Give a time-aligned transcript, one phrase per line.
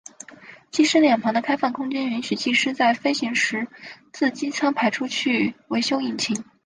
[0.71, 3.67] 机身两旁的开放空间允许技师在飞行时
[4.11, 6.43] 自机舱爬出去维修引擎。